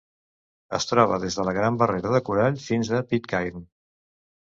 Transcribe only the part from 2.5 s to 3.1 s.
fins a